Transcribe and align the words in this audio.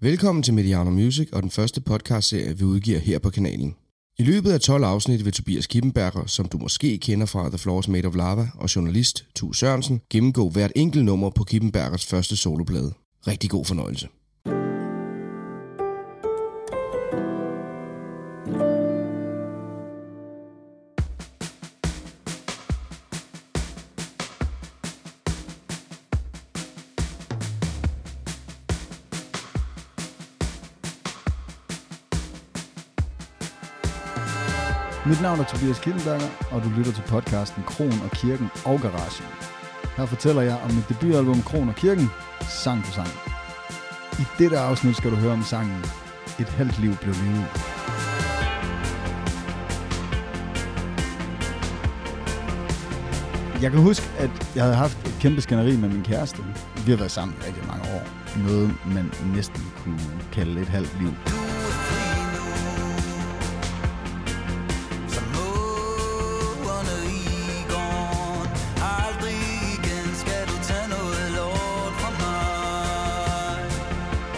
Velkommen 0.00 0.42
til 0.42 0.54
Mediano 0.54 0.90
Music 0.90 1.28
og 1.32 1.42
den 1.42 1.50
første 1.50 1.80
podcastserie, 1.80 2.58
vi 2.58 2.64
udgiver 2.64 2.98
her 2.98 3.18
på 3.18 3.30
kanalen. 3.30 3.76
I 4.18 4.22
løbet 4.22 4.52
af 4.52 4.60
12 4.60 4.84
afsnit 4.84 5.24
vil 5.24 5.32
Tobias 5.32 5.66
Kippenberger, 5.66 6.26
som 6.26 6.48
du 6.48 6.58
måske 6.58 6.98
kender 6.98 7.26
fra 7.26 7.48
The 7.48 7.58
Floors 7.58 7.88
Made 7.88 8.08
of 8.08 8.16
Lava, 8.16 8.48
og 8.54 8.76
journalist 8.76 9.26
Tu 9.34 9.52
Sørensen, 9.52 10.00
gennemgå 10.10 10.48
hvert 10.50 10.72
enkelt 10.76 11.04
nummer 11.04 11.30
på 11.30 11.44
Kippenbergers 11.44 12.06
første 12.06 12.36
soloplade. 12.36 12.92
Rigtig 13.26 13.50
god 13.50 13.64
fornøjelse. 13.64 14.08
Mit 35.08 35.22
navn 35.22 35.40
er 35.40 35.44
Tobias 35.44 35.78
Kildenberger, 35.78 36.28
og 36.50 36.64
du 36.64 36.68
lytter 36.68 36.92
til 36.92 37.02
podcasten 37.02 37.62
Kron 37.62 38.00
og 38.04 38.10
Kirken 38.10 38.50
og 38.64 38.80
Garagen. 38.80 39.26
Her 39.96 40.06
fortæller 40.06 40.42
jeg 40.42 40.56
om 40.64 40.70
mit 40.74 40.88
debutalbum 40.88 41.42
Kron 41.42 41.68
og 41.68 41.74
Kirken, 41.74 42.08
sang 42.40 42.84
for 42.84 42.92
sang. 42.92 43.08
I 44.18 44.24
dette 44.38 44.58
afsnit 44.58 44.96
skal 44.96 45.10
du 45.10 45.16
høre 45.16 45.32
om 45.32 45.42
sangen 45.42 45.84
Et 46.40 46.48
halvt 46.48 46.78
liv 46.78 46.96
blev 47.02 47.14
levet. 47.14 47.46
Jeg 53.62 53.70
kan 53.70 53.80
huske, 53.80 54.06
at 54.18 54.30
jeg 54.54 54.62
havde 54.62 54.76
haft 54.76 55.06
et 55.08 55.16
kæmpe 55.20 55.40
skænderi 55.40 55.76
med 55.76 55.88
min 55.88 56.02
kæreste. 56.02 56.44
Vi 56.84 56.90
har 56.90 56.98
været 56.98 57.10
sammen 57.10 57.36
i 57.40 57.46
rigtig 57.46 57.66
mange 57.66 57.84
år. 57.94 58.02
Noget, 58.48 58.74
man 58.94 59.12
næsten 59.34 59.62
kunne 59.82 60.00
kalde 60.32 60.60
et 60.60 60.68
halvt 60.68 61.00
liv. 61.00 61.45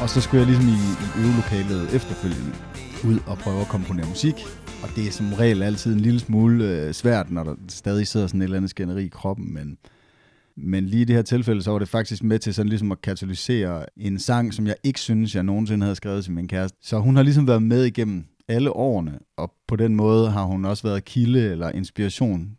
Og 0.09 0.13
så 0.13 0.21
skulle 0.21 0.41
jeg 0.41 0.47
ligesom 0.47 0.69
i, 0.69 0.81
i 1.05 1.25
øvelokalet 1.25 1.95
efterfølgende 1.95 2.53
ud 3.05 3.19
og 3.27 3.39
prøve 3.39 3.61
at 3.61 3.69
komponere 3.69 4.07
musik. 4.09 4.35
Og 4.83 4.89
det 4.97 5.07
er 5.07 5.11
som 5.11 5.33
regel 5.33 5.63
altid 5.63 5.95
en 5.95 6.01
lille 6.01 6.21
smule 6.21 6.65
øh, 6.65 6.93
svært, 6.93 7.31
når 7.31 7.45
der 7.45 7.55
stadig 7.69 8.07
sidder 8.07 8.27
sådan 8.27 8.41
et 8.41 8.45
eller 8.45 8.57
andet 8.57 8.71
skænderi 8.71 9.05
i 9.05 9.09
kroppen. 9.09 9.55
Men, 9.55 9.79
men 10.57 10.87
lige 10.87 11.03
i 11.03 11.05
det 11.05 11.17
her 11.17 11.23
tilfælde, 11.23 11.63
så 11.63 11.71
var 11.71 11.79
det 11.79 11.89
faktisk 11.89 12.23
med 12.23 12.39
til 12.39 12.55
sådan 12.55 12.69
ligesom 12.69 12.93
at 12.93 13.03
katalysere 13.03 13.87
en 13.97 14.19
sang, 14.19 14.55
som 14.55 14.67
jeg 14.67 14.77
ikke 14.85 15.01
synes, 15.01 15.35
jeg 15.35 15.43
nogensinde 15.43 15.85
havde 15.85 15.97
skrevet 15.97 16.25
til 16.25 16.33
min 16.33 16.49
kæreste. 16.49 16.79
Så 16.83 16.99
hun 16.99 17.17
har 17.17 17.23
ligesom 17.23 17.47
været 17.47 17.63
med 17.63 17.85
igennem 17.85 18.25
alle 18.49 18.73
årene, 18.73 19.19
og 19.37 19.53
på 19.69 19.77
den 19.77 19.95
måde 19.97 20.31
har 20.31 20.45
hun 20.45 20.65
også 20.65 20.83
været 20.83 21.05
kilde 21.05 21.51
eller 21.51 21.71
inspiration 21.71 22.51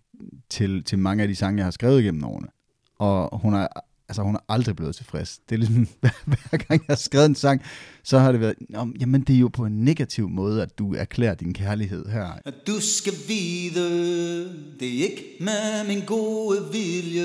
til, 0.49 0.83
til 0.83 0.99
mange 0.99 1.21
af 1.23 1.27
de 1.29 1.35
sange, 1.35 1.57
jeg 1.57 1.65
har 1.65 1.71
skrevet 1.71 2.01
igennem 2.01 2.23
årene. 2.23 2.47
Og 2.99 3.39
hun 3.41 3.53
har 3.53 3.88
altså 4.09 4.21
hun 4.21 4.35
er 4.35 4.39
aldrig 4.49 4.75
blevet 4.75 4.95
tilfreds. 4.95 5.39
Det 5.49 5.55
er 5.55 5.59
ligesom, 5.59 5.87
hver 6.29 6.57
gang 6.57 6.69
jeg 6.69 6.79
har 6.89 6.95
skrevet 6.95 7.25
en 7.25 7.35
sang, 7.35 7.61
så 8.03 8.19
har 8.19 8.31
det 8.31 8.41
været, 8.41 8.55
jamen 8.99 9.21
det 9.21 9.35
er 9.35 9.39
jo 9.39 9.47
på 9.47 9.65
en 9.65 9.83
negativ 9.83 10.29
måde, 10.29 10.61
at 10.61 10.79
du 10.79 10.93
erklærer 10.93 11.35
din 11.35 11.53
kærlighed 11.53 12.05
her. 12.05 12.27
At 12.45 12.53
du 12.67 12.79
skal 12.79 13.13
vide, 13.27 14.43
det 14.79 14.87
er 14.87 15.03
ikke 15.03 15.23
med 15.39 15.87
min 15.87 16.05
gode 16.05 16.57
vilje. 16.71 17.23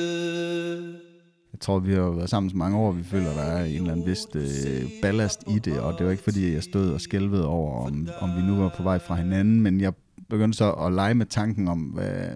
Jeg 1.52 1.60
tror, 1.60 1.78
vi 1.78 1.94
har 1.94 2.10
været 2.10 2.30
sammen 2.30 2.50
så 2.50 2.56
mange 2.56 2.76
år, 2.76 2.92
vi 2.92 3.04
føler, 3.04 3.32
der 3.32 3.42
er 3.42 3.64
en 3.64 3.74
eller 3.74 3.92
anden 3.92 4.06
vist 4.06 4.36
øh, 4.36 4.90
ballast 5.02 5.44
i 5.50 5.58
det, 5.58 5.80
og 5.80 5.98
det 5.98 6.06
var 6.06 6.12
ikke 6.12 6.24
fordi, 6.24 6.52
jeg 6.52 6.62
stod 6.62 6.90
og 6.90 7.00
skælvede 7.00 7.46
over, 7.46 7.86
om, 7.86 8.08
om 8.20 8.36
vi 8.36 8.42
nu 8.42 8.56
var 8.56 8.74
på 8.76 8.82
vej 8.82 8.98
fra 8.98 9.14
hinanden, 9.14 9.60
men 9.60 9.80
jeg 9.80 9.92
begyndte 10.28 10.56
så 10.56 10.72
at 10.72 10.92
lege 10.92 11.14
med 11.14 11.26
tanken 11.26 11.68
om, 11.68 11.80
hvad, 11.80 12.28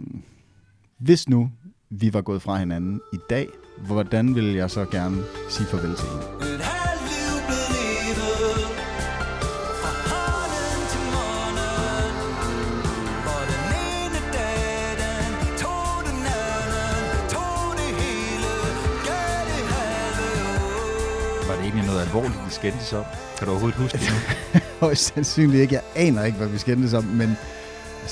hvis 0.98 1.28
nu 1.28 1.50
vi 1.90 2.14
var 2.14 2.20
gået 2.20 2.42
fra 2.42 2.58
hinanden 2.58 3.00
i 3.12 3.18
dag, 3.30 3.48
hvordan 3.86 4.34
vil 4.34 4.54
jeg 4.54 4.70
så 4.70 4.84
gerne 4.84 5.16
sige 5.48 5.66
farvel 5.66 5.96
til 5.96 6.08
hende? 6.08 6.38
Egentlig 21.68 21.86
noget 21.86 22.00
alvorligt, 22.00 22.40
de 22.46 22.54
skændtes 22.54 22.92
om? 22.92 23.04
Kan 23.38 23.46
du 23.46 23.50
overhovedet 23.50 23.78
huske 23.80 23.98
det 23.98 24.08
nu? 24.54 24.60
Højst 24.86 25.14
sandsynligt 25.14 25.62
ikke. 25.62 25.74
Jeg 25.74 25.82
aner 25.96 26.24
ikke, 26.24 26.38
hvad 26.38 26.48
vi 26.48 26.58
skændtes 26.58 26.94
om, 26.94 27.04
men 27.04 27.36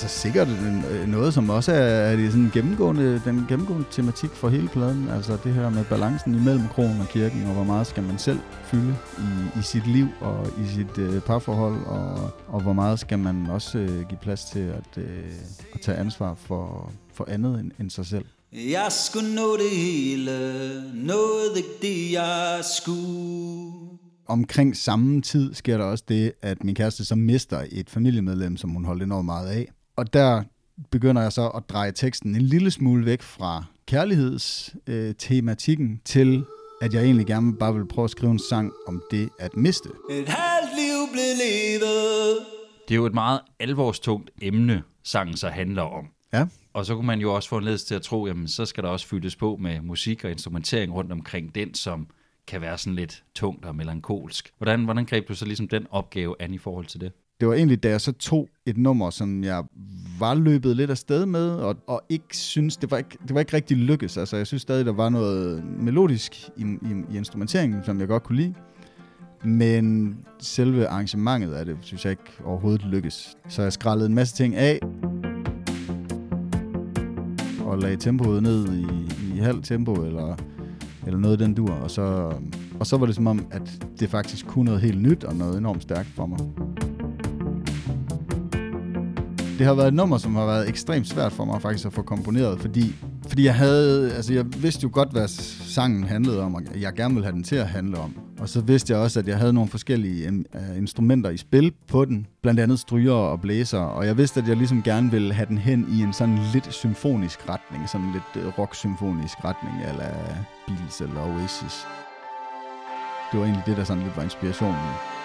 altså 0.03 0.19
sikkert 0.21 0.47
øh, 0.91 1.07
noget, 1.07 1.33
som 1.33 1.49
også 1.49 1.71
er, 1.71 1.75
er 1.77 2.15
det 2.15 2.31
sådan 2.31 2.51
gennemgående, 2.53 3.21
den 3.25 3.45
gennemgående 3.49 3.85
tematik 3.91 4.29
for 4.29 4.49
hele 4.49 4.67
pladen. 4.67 5.09
Altså 5.09 5.37
det 5.43 5.53
her 5.53 5.69
med 5.69 5.85
balancen 5.85 6.35
imellem 6.35 6.67
kronen 6.67 7.01
og 7.01 7.07
kirken, 7.07 7.43
og 7.43 7.53
hvor 7.53 7.63
meget 7.63 7.87
skal 7.87 8.03
man 8.03 8.19
selv 8.19 8.39
fylde 8.63 8.95
i, 9.17 9.59
i 9.59 9.61
sit 9.61 9.87
liv 9.87 10.07
og 10.21 10.47
i 10.47 10.67
sit 10.75 10.97
øh, 10.97 11.21
parforhold, 11.21 11.85
og, 11.85 12.31
og 12.47 12.61
hvor 12.61 12.73
meget 12.73 12.99
skal 12.99 13.19
man 13.19 13.47
også 13.49 13.77
øh, 13.77 14.07
give 14.09 14.19
plads 14.21 14.43
til 14.43 14.59
at, 14.59 15.03
øh, 15.03 15.31
at 15.73 15.81
tage 15.81 15.97
ansvar 15.97 16.33
for, 16.35 16.91
for 17.13 17.25
andet 17.29 17.59
end, 17.59 17.71
end 17.79 17.89
sig 17.89 18.05
selv. 18.05 18.25
Jeg 18.53 18.87
skulle 18.89 19.35
nå 19.35 19.57
det 19.57 19.77
hele, 19.77 20.31
nåede 20.93 21.57
ikke 21.57 21.69
det, 21.81 22.11
jeg 22.11 22.59
skulle. 22.77 23.73
Omkring 24.27 24.77
samme 24.77 25.21
tid 25.21 25.53
sker 25.53 25.77
der 25.77 25.85
også 25.85 26.03
det, 26.07 26.31
at 26.41 26.63
min 26.63 26.75
kæreste 26.75 27.05
så 27.05 27.15
mister 27.15 27.63
et 27.71 27.89
familiemedlem, 27.89 28.57
som 28.57 28.69
hun 28.69 28.85
holdt 28.85 29.03
enormt 29.03 29.25
meget 29.25 29.47
af. 29.47 29.67
Og 29.97 30.13
der 30.13 30.43
begynder 30.91 31.21
jeg 31.21 31.31
så 31.31 31.47
at 31.47 31.69
dreje 31.69 31.91
teksten 31.91 32.35
en 32.35 32.41
lille 32.41 32.71
smule 32.71 33.05
væk 33.05 33.21
fra 33.21 33.63
kærlighedstematikken 33.85 36.01
til, 36.05 36.45
at 36.81 36.93
jeg 36.93 37.03
egentlig 37.03 37.25
gerne 37.25 37.57
bare 37.57 37.73
vil 37.73 37.87
prøve 37.87 38.03
at 38.03 38.11
skrive 38.11 38.31
en 38.31 38.39
sang 38.39 38.73
om 38.87 39.03
det 39.11 39.29
at 39.39 39.57
miste. 39.57 39.89
Et 40.09 40.29
halvt 40.29 40.75
liv 40.75 41.07
blev 41.11 41.23
levet. 41.45 42.37
Det 42.87 42.93
er 42.93 42.95
jo 42.95 43.05
et 43.05 43.13
meget 43.13 43.39
alvorstungt 43.59 44.31
emne, 44.41 44.83
sangen 45.03 45.37
så 45.37 45.49
handler 45.49 45.81
om. 45.81 46.07
Ja, 46.33 46.47
Og 46.73 46.85
så 46.85 46.95
kunne 46.95 47.07
man 47.07 47.19
jo 47.19 47.35
også 47.35 47.49
få 47.49 47.57
en 47.57 47.63
ledelse 47.63 47.85
til 47.85 47.95
at 47.95 48.01
tro, 48.01 48.27
jamen 48.27 48.47
så 48.47 48.65
skal 48.65 48.83
der 48.83 48.89
også 48.89 49.07
fyldes 49.07 49.35
på 49.35 49.57
med 49.61 49.81
musik 49.81 50.23
og 50.23 50.31
instrumentering 50.31 50.93
rundt 50.93 51.11
omkring 51.11 51.55
den, 51.55 51.73
som 51.73 52.07
kan 52.47 52.61
være 52.61 52.77
sådan 52.77 52.95
lidt 52.95 53.23
tungt 53.35 53.65
og 53.65 53.75
melankolsk. 53.75 54.53
Hvordan, 54.57 54.83
hvordan 54.83 55.05
greb 55.05 55.27
du 55.27 55.35
så 55.35 55.45
ligesom 55.45 55.67
den 55.67 55.87
opgave 55.89 56.35
an 56.39 56.53
i 56.53 56.57
forhold 56.57 56.85
til 56.85 57.01
det? 57.01 57.11
Det 57.39 57.47
var 57.47 57.53
egentlig, 57.53 57.83
da 57.83 57.89
jeg 57.89 58.01
så 58.01 58.11
tog 58.11 58.49
et 58.65 58.77
nummer, 58.77 59.09
som 59.09 59.43
jeg 59.43 59.63
var 60.19 60.35
løbet 60.35 60.75
lidt 60.75 60.89
af 60.89 60.97
sted 60.97 61.25
med, 61.25 61.49
og, 61.49 61.75
og 61.87 62.01
ikke 62.09 62.37
synes, 62.37 62.77
det 62.77 62.91
var 62.91 62.97
ikke, 62.97 63.17
det 63.27 63.33
var 63.33 63.39
ikke 63.39 63.53
rigtig 63.53 63.77
lykkes. 63.77 64.17
Altså, 64.17 64.37
jeg 64.37 64.47
synes 64.47 64.61
stadig, 64.61 64.85
der 64.85 64.91
var 64.91 65.09
noget 65.09 65.63
melodisk 65.79 66.49
i, 66.57 66.61
i, 66.61 67.13
i 67.13 67.17
instrumenteringen, 67.17 67.83
som 67.85 67.99
jeg 67.99 68.07
godt 68.07 68.23
kunne 68.23 68.35
lide. 68.35 68.53
Men 69.43 70.17
selve 70.39 70.87
arrangementet 70.87 71.53
af 71.53 71.65
det, 71.65 71.77
synes 71.81 72.05
jeg 72.05 72.11
ikke 72.11 72.43
overhovedet 72.43 72.85
lykkes. 72.85 73.37
Så 73.49 73.61
jeg 73.61 73.73
skrællede 73.73 74.09
en 74.09 74.15
masse 74.15 74.35
ting 74.35 74.55
af, 74.55 74.79
og 77.65 77.77
lagde 77.77 77.97
tempoet 77.97 78.43
ned 78.43 78.73
i, 78.73 78.85
i 79.35 79.39
halv 79.39 79.63
tempo, 79.63 79.93
eller, 79.93 80.35
eller 81.05 81.19
noget 81.19 81.39
den 81.39 81.53
dur. 81.53 81.71
Og 81.71 81.91
så, 81.91 82.33
og 82.79 82.87
så 82.87 82.97
var 82.97 83.05
det 83.05 83.15
som 83.15 83.27
om, 83.27 83.47
at 83.51 83.85
det 83.99 84.09
faktisk 84.09 84.47
kunne 84.47 84.65
noget 84.65 84.81
helt 84.81 85.01
nyt, 85.01 85.23
og 85.23 85.35
noget 85.35 85.57
enormt 85.57 85.83
stærkt 85.83 86.07
for 86.07 86.25
mig. 86.25 86.39
Det 89.57 89.65
har 89.65 89.73
været 89.73 89.87
et 89.87 89.93
nummer, 89.93 90.17
som 90.17 90.35
har 90.35 90.45
været 90.45 90.69
ekstremt 90.69 91.07
svært 91.07 91.31
for 91.31 91.45
mig 91.45 91.61
faktisk 91.61 91.85
at 91.85 91.93
få 91.93 92.01
komponeret, 92.01 92.59
fordi, 92.59 92.95
fordi 93.27 93.45
jeg 93.45 93.55
havde, 93.55 94.13
altså 94.13 94.33
jeg 94.33 94.45
vidste 94.57 94.83
jo 94.83 94.89
godt, 94.93 95.11
hvad 95.11 95.27
sangen 95.27 96.03
handlede 96.03 96.41
om, 96.41 96.55
og 96.55 96.61
jeg 96.81 96.93
gerne 96.93 97.13
ville 97.13 97.25
have 97.25 97.35
den 97.35 97.43
til 97.43 97.55
at 97.55 97.67
handle 97.67 97.97
om. 97.97 98.15
Og 98.39 98.49
så 98.49 98.61
vidste 98.61 98.93
jeg 98.93 99.01
også, 99.01 99.19
at 99.19 99.27
jeg 99.27 99.37
havde 99.37 99.53
nogle 99.53 99.69
forskellige 99.69 100.29
uh, 100.29 100.77
instrumenter 100.77 101.29
i 101.29 101.37
spil 101.37 101.71
på 101.87 102.05
den, 102.05 102.27
blandt 102.41 102.59
andet 102.59 102.79
stryger 102.79 103.13
og 103.13 103.41
blæser, 103.41 103.79
og 103.79 104.05
jeg 104.05 104.17
vidste, 104.17 104.39
at 104.39 104.47
jeg 104.47 104.57
ligesom 104.57 104.83
gerne 104.83 105.11
ville 105.11 105.33
have 105.33 105.45
den 105.45 105.57
hen 105.57 105.87
i 105.91 106.01
en 106.01 106.13
sådan 106.13 106.39
lidt 106.53 106.73
symfonisk 106.73 107.49
retning, 107.49 107.89
sådan 107.89 108.11
lidt 108.13 108.45
øh, 108.45 108.59
rock-symfonisk 108.59 109.37
retning, 109.45 109.75
eller 109.89 110.09
Beatles 110.67 111.01
eller 111.01 111.21
Oasis. 111.21 111.87
Det 113.31 113.39
var 113.39 113.45
egentlig 113.45 113.63
det, 113.65 113.77
der 113.77 113.83
sådan 113.83 114.03
lidt 114.03 114.17
var 114.17 114.23
inspirationen. 114.23 115.16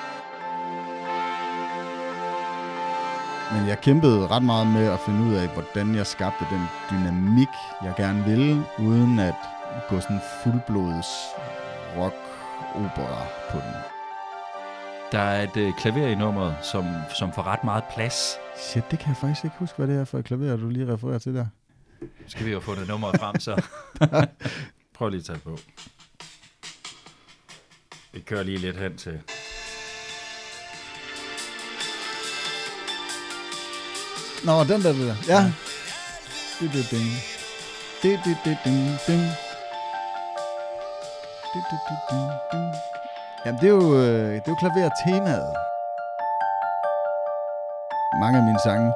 Men 3.53 3.69
jeg 3.69 3.81
kæmpede 3.81 4.27
ret 4.27 4.43
meget 4.43 4.67
med 4.67 4.87
at 4.87 5.01
finde 5.01 5.25
ud 5.25 5.35
af, 5.35 5.49
hvordan 5.49 5.95
jeg 5.95 6.07
skabte 6.07 6.45
den 6.51 6.63
dynamik, 6.91 7.49
jeg 7.85 7.95
gerne 7.97 8.25
ville, 8.25 8.65
uden 8.79 9.19
at 9.19 9.35
gå 9.89 10.01
sådan 10.01 10.21
fuldblods 10.43 11.07
rock 11.97 12.15
opera 12.75 13.27
på 13.51 13.59
den. 13.59 13.75
Der 15.13 15.19
er 15.19 15.43
et 15.43 15.57
øh, 15.57 15.73
klaver 15.79 16.09
i 16.09 16.15
nummeret, 16.15 16.57
som, 16.63 16.85
som 17.19 17.33
får 17.33 17.43
ret 17.43 17.65
meget 17.65 17.85
plads. 17.95 18.37
Shit, 18.57 18.85
det 18.91 18.99
kan 18.99 19.09
jeg 19.09 19.17
faktisk 19.17 19.45
ikke 19.45 19.57
huske, 19.59 19.77
hvad 19.77 19.87
det 19.87 20.01
er 20.01 20.05
for 20.05 20.19
et 20.19 20.25
klaver, 20.25 20.57
du 20.57 20.69
lige 20.69 20.93
refererer 20.93 21.19
til 21.19 21.35
der. 21.35 21.47
Nu 22.01 22.09
skal 22.27 22.47
vi 22.47 22.53
jo 22.53 22.61
få 22.61 22.75
det 22.75 22.89
nummeret 22.89 23.21
frem, 23.21 23.41
så 23.41 23.63
prøv 24.97 25.09
lige 25.09 25.19
at 25.19 25.25
tage 25.25 25.35
det 25.35 25.43
på. 25.43 25.59
Vi 28.13 28.21
kører 28.21 28.43
lige 28.43 28.59
lidt 28.59 28.77
hen 28.77 28.97
til 28.97 29.21
Nå, 34.47 34.65
den 34.65 34.83
der, 34.83 34.93
der. 34.93 35.15
Ja. 35.29 35.53
Det, 36.61 36.73
det, 36.73 36.91
ding. 36.91 37.09
Det, 38.03 38.21
det, 38.25 38.37
det, 38.45 38.57
ding, 38.65 38.79
ding. 39.07 39.23
Det, 41.53 41.63
det, 41.71 41.81
det, 41.89 41.99
ding, 42.11 42.29
ding. 42.53 42.69
Jamen, 43.47 43.61
det 43.61 43.67
er 43.67 43.73
jo, 43.73 43.95
øh, 43.95 44.35
det 44.35 44.47
er 44.47 44.55
jo 44.55 44.55
klaver-temaet. 44.55 45.55
Mange 48.21 48.39
af 48.39 48.45
mine 48.45 48.59
sange, 48.65 48.93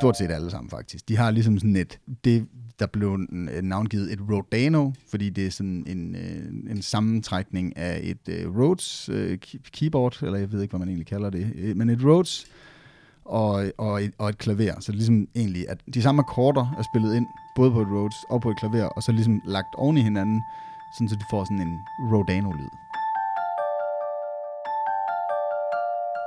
stort 0.00 0.16
set 0.16 0.30
alle 0.30 0.50
sammen 0.50 0.70
faktisk, 0.70 1.08
de 1.08 1.16
har 1.16 1.30
ligesom 1.30 1.58
sådan 1.58 1.76
et, 1.76 1.98
det 2.24 2.46
der 2.78 2.86
blev 2.86 3.18
øh, 3.32 3.62
navngivet 3.62 4.12
et 4.12 4.18
Rodano, 4.30 4.92
fordi 5.10 5.30
det 5.30 5.46
er 5.46 5.50
sådan 5.50 5.84
en, 5.86 6.14
øh, 6.16 6.70
en 6.72 6.82
sammentrækning 6.82 7.76
af 7.76 8.00
et 8.02 8.28
øh, 8.28 8.56
Rhodes 8.58 9.08
øh, 9.12 9.38
key- 9.46 9.70
keyboard, 9.72 10.22
eller 10.22 10.38
jeg 10.38 10.52
ved 10.52 10.62
ikke, 10.62 10.72
hvad 10.72 10.78
man 10.78 10.88
egentlig 10.88 11.06
kalder 11.06 11.30
det, 11.30 11.52
øh, 11.58 11.76
men 11.76 11.90
et 11.90 12.04
Rhodes 12.04 12.46
og, 13.30 13.64
og, 13.78 14.02
et, 14.02 14.12
og 14.18 14.28
et 14.28 14.38
klaver. 14.38 14.74
Så 14.80 14.86
det 14.86 14.88
er 14.88 14.92
ligesom 14.92 15.28
egentlig, 15.36 15.68
at 15.68 15.78
de 15.94 16.02
samme 16.02 16.20
akkorder 16.22 16.74
er 16.78 16.82
spillet 16.82 17.14
ind, 17.16 17.26
både 17.54 17.70
på 17.70 17.80
et 17.80 17.88
Rhodes 17.88 18.24
og 18.30 18.40
på 18.40 18.50
et 18.50 18.58
klaver, 18.58 18.84
og 18.84 19.02
så 19.02 19.12
ligesom 19.12 19.40
lagt 19.44 19.74
oven 19.74 19.96
i 19.98 20.02
hinanden, 20.02 20.42
sådan 20.94 21.08
så 21.08 21.16
de 21.16 21.24
får 21.30 21.44
sådan 21.44 21.60
en 21.60 21.78
Rodano-lyd. 22.12 22.70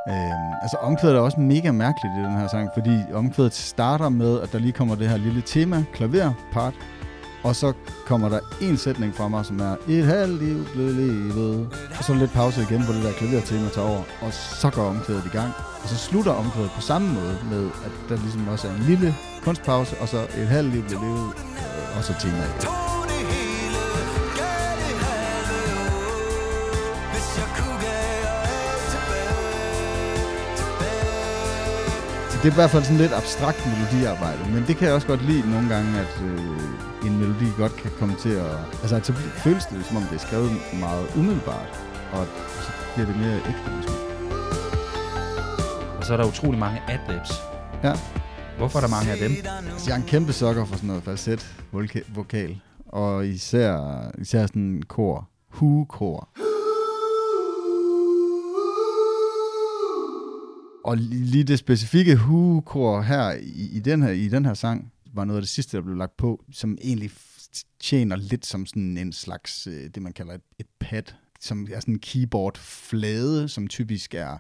Øhm, 0.10 0.54
altså 0.62 0.78
omkvædet 0.82 1.16
er 1.16 1.20
også 1.20 1.40
mega 1.40 1.72
mærkeligt 1.72 2.14
i 2.18 2.22
den 2.22 2.38
her 2.38 2.48
sang, 2.48 2.70
fordi 2.74 3.14
omkvædet 3.14 3.54
starter 3.54 4.10
med, 4.10 4.42
at 4.42 4.52
der 4.52 4.60
lige 4.60 4.72
kommer 4.72 4.96
det 4.96 5.10
her 5.10 5.18
lille 5.18 5.42
tema, 5.42 5.84
klaver, 5.94 6.34
part, 6.52 6.74
og 7.44 7.56
så 7.56 7.74
kommer 8.06 8.30
der 8.30 8.40
en 8.62 8.78
sætning 8.78 9.16
fra 9.16 9.28
mig, 9.28 9.46
som 9.46 9.60
er 9.60 9.76
et 9.88 10.06
halvt 10.06 10.44
liv 10.44 10.66
blev 10.74 10.88
levet. 10.88 11.70
Og 11.98 12.04
så 12.04 12.14
lidt 12.14 12.32
pause 12.32 12.62
igen, 12.62 12.84
hvor 12.84 12.94
det 12.94 13.04
der 13.04 13.12
klavertema 13.12 13.70
tager 13.70 13.88
over, 13.88 14.04
og 14.22 14.34
så 14.34 14.70
går 14.70 14.84
omkvædet 14.84 15.26
i 15.26 15.38
gang. 15.38 15.52
Og 15.84 15.90
så 15.90 15.96
slutter 15.96 16.32
omkvædet 16.32 16.72
på 16.72 16.82
samme 16.82 17.14
måde 17.14 17.38
med, 17.52 17.66
at 17.86 17.92
der 18.10 18.16
ligesom 18.16 18.48
også 18.48 18.68
er 18.68 18.72
en 18.72 18.84
lille 18.84 19.16
kunstpause, 19.44 19.96
og 20.02 20.08
så 20.08 20.18
et 20.18 20.48
halvt 20.48 20.74
liv 20.74 20.84
blev 20.88 21.00
levet, 21.00 21.32
øh, 21.38 21.98
og 21.98 22.04
så 22.04 22.14
temaet 22.22 22.50
igen. 22.50 22.70
Det 32.32 32.44
det 32.44 32.50
er 32.50 32.54
i 32.54 32.56
hvert 32.56 32.70
fald 32.70 32.84
sådan 32.84 32.98
lidt 32.98 33.14
abstrakt 33.14 33.68
melodiarbejde, 33.68 34.52
men 34.54 34.64
det 34.68 34.78
kan 34.78 34.88
jeg 34.88 34.96
også 34.96 35.08
godt 35.08 35.26
lide 35.26 35.52
nogle 35.52 35.70
gange, 35.70 36.00
at 36.00 36.22
øh, 36.26 36.93
en 37.06 37.18
melodi 37.20 37.46
godt 37.58 37.76
kan 37.76 37.92
komme 38.00 38.16
til 38.20 38.30
at... 38.30 38.52
Altså, 38.82 39.00
så 39.04 39.14
føles 39.14 39.66
det 39.66 39.86
som 39.86 39.98
om 39.98 40.04
det 40.04 40.14
er 40.16 40.20
skrevet 40.28 40.52
meget 40.80 41.08
umiddelbart, 41.18 41.70
og 42.14 42.26
så 42.66 42.72
bliver 42.94 43.08
det 43.08 43.18
mere 43.18 43.36
ægte 43.36 43.72
måske. 43.78 43.92
Og 45.98 46.06
så 46.06 46.14
er 46.14 46.18
der 46.18 46.28
utrolig 46.28 46.60
mange 46.60 46.82
adlibs. 46.88 47.32
Ja, 47.84 47.94
Hvorfor 48.58 48.80
er 48.80 48.82
der 48.82 48.90
mange 48.90 49.12
af 49.12 49.18
dem? 49.18 49.32
altså, 49.72 49.90
jeg 49.90 49.94
er 49.98 50.02
en 50.02 50.08
kæmpe 50.08 50.34
sokker 50.34 50.66
for 50.66 50.76
sådan 50.76 50.88
noget 50.88 51.04
falset 51.04 51.56
voka- 51.74 52.14
vokal, 52.16 52.60
og 52.86 53.28
især, 53.28 53.78
især 54.22 54.46
sådan 54.46 54.62
en 54.62 54.84
kor, 54.84 55.30
hu-kor. 55.50 56.30
Og 60.86 60.94
li- 60.94 61.00
lige 61.32 61.44
det 61.44 61.60
specifikke 61.60 62.16
hu-kor 62.16 63.02
her 63.02 63.32
i, 63.42 63.70
i, 63.74 63.80
den 63.80 64.04
her 64.04 64.10
i 64.12 64.28
den 64.28 64.46
her 64.46 64.54
sang, 64.54 64.92
var 65.14 65.26
noget 65.26 65.38
af 65.38 65.42
det 65.42 65.50
sidste, 65.50 65.78
der 65.78 65.84
blev 65.84 65.96
lagt 65.96 66.18
på, 66.18 66.44
som 66.52 66.78
egentlig 66.82 67.12
tjener 67.80 68.16
lidt 68.16 68.46
som 68.46 68.66
sådan 68.66 68.98
en 68.98 69.12
slags, 69.12 69.68
øh, 69.68 69.90
det 69.96 70.02
man 70.02 70.14
kalder 70.14 70.34
et, 70.34 70.42
et 70.60 70.68
pad, 70.80 71.04
som 71.40 71.68
er 71.74 71.80
sådan 71.80 71.94
en 71.94 72.00
keyboard-flade, 72.00 73.50
som 73.50 73.68
typisk 73.68 74.14
er 74.14 74.38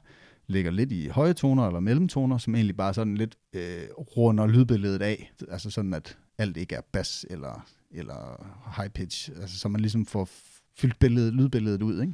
ligger 0.48 0.72
lidt 0.72 0.92
i 0.92 1.08
høje 1.08 1.34
toner 1.34 1.68
eller 1.68 1.80
mellemtoner, 1.80 2.38
som 2.38 2.56
egentlig 2.56 2.78
bare 2.78 2.94
sådan 2.94 3.18
lidt 3.18 3.36
øh, 3.54 3.84
runder 3.98 4.48
lydbilledet 4.48 5.02
af. 5.02 5.31
Altså 5.50 5.70
sådan, 5.70 5.94
at 5.94 6.18
alt 6.38 6.58
ikke 6.58 6.75
er 6.75 6.81
bas 6.94 7.25
eller, 7.30 7.68
eller 7.92 8.48
high 8.78 8.90
pitch. 8.90 9.30
Altså 9.42 9.60
så 9.60 9.68
man 9.70 9.81
ligesom 9.81 10.06
får 10.06 10.30
fyldt 10.78 11.00
billedet, 11.00 11.34
lydbilledet 11.34 11.81
ud, 11.81 12.02
ikke? 12.02 12.14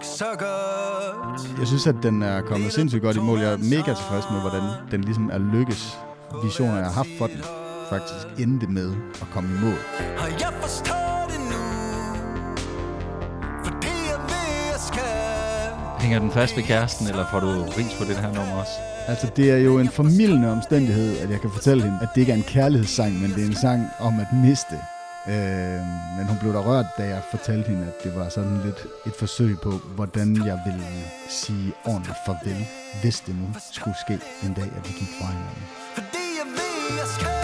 Nok 0.00 0.04
så 0.18 0.24
godt. 0.38 1.58
Jeg 1.58 1.66
synes, 1.66 1.86
at 1.86 1.94
den 2.02 2.22
er 2.22 2.40
kommet 2.40 2.72
sindssygt 2.72 3.02
godt 3.02 3.16
i 3.16 3.20
mål. 3.20 3.38
Jeg 3.38 3.52
er 3.52 3.56
mega 3.56 3.94
tilfreds 3.94 4.24
med, 4.30 4.40
hvordan 4.40 4.62
den 4.90 5.00
ligesom 5.00 5.30
er 5.32 5.38
lykkes. 5.38 5.98
Visioner, 6.44 6.76
jeg 6.76 6.84
har 6.84 6.92
haft 6.92 7.08
for 7.18 7.26
den, 7.26 7.42
faktisk 7.90 8.26
endte 8.38 8.66
med 8.66 8.92
at 9.14 9.26
komme 9.32 9.50
i 9.56 9.60
mål. 9.64 9.78
Og 10.18 10.30
jeg 10.40 10.52
forstår 10.60 11.28
det 11.30 11.40
nu, 11.52 11.62
for 13.64 13.72
det 13.84 14.00
er 14.14 14.20
ved 14.32 14.74
at 14.74 14.80
skal. 14.80 16.00
Hænger 16.00 16.18
den 16.18 16.30
fast 16.30 16.56
ved 16.56 16.62
kæresten, 16.62 17.06
eller 17.06 17.26
får 17.30 17.40
du 17.40 17.46
ris 17.46 17.94
på 17.98 18.04
det 18.04 18.16
her 18.16 18.32
nummer 18.34 18.54
også? 18.60 18.72
Altså, 19.08 19.30
det 19.36 19.50
er 19.50 19.56
jo 19.56 19.78
en 19.78 19.88
formidlende 19.88 20.52
omstændighed, 20.52 21.18
at 21.18 21.30
jeg 21.30 21.40
kan 21.40 21.50
fortælle 21.50 21.82
hende, 21.82 21.98
at 22.02 22.08
det 22.14 22.20
ikke 22.20 22.32
er 22.32 22.36
en 22.36 22.42
kærlighedssang, 22.42 23.20
men 23.20 23.30
det 23.30 23.42
er 23.42 23.46
en 23.46 23.56
sang 23.56 23.86
om 24.00 24.20
at 24.20 24.26
miste. 24.32 24.76
Øh, 25.28 25.80
men 26.16 26.26
hun 26.28 26.38
blev 26.40 26.52
da 26.52 26.58
rørt, 26.58 26.86
da 26.98 27.02
jeg 27.02 27.22
fortalte 27.30 27.68
hende, 27.68 27.86
at 27.86 28.04
det 28.04 28.16
var 28.16 28.28
sådan 28.28 28.60
lidt 28.64 28.86
et 29.06 29.12
forsøg 29.18 29.56
på, 29.62 29.70
hvordan 29.70 30.46
jeg 30.46 30.58
ville 30.66 30.86
sige 31.28 31.72
ordentligt 31.84 32.18
farvel, 32.26 32.66
hvis 33.02 33.20
det 33.20 33.34
nu 33.34 33.46
skulle 33.72 33.96
ske 34.06 34.18
en 34.46 34.54
dag, 34.54 34.70
at 34.76 34.88
vi 34.88 34.92
gik 34.98 35.08
fra 35.18 35.26
hinanden. 35.26 35.64
Fordi 35.94 36.24
jeg 36.40 36.46
ved, 36.56 36.98
jeg 36.98 37.06
skal 37.06 37.39